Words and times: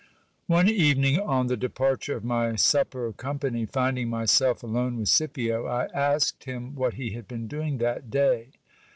One 0.47 0.67
evening, 0.67 1.19
on 1.19 1.45
the 1.45 1.55
departure 1.55 2.15
of 2.17 2.23
my 2.23 2.55
supper 2.55 3.13
company, 3.13 3.67
finding 3.67 4.09
myself 4.09 4.63
alone 4.63 4.97
with 4.97 5.09
Scipio, 5.09 5.67
I 5.67 5.89
asked 5.93 6.45
him 6.45 6.73
what 6.73 6.95
he 6.95 7.11
had 7.11 7.27
been 7.27 7.45
doing 7.47 7.77
that 7.77 8.09
day. 8.09 8.47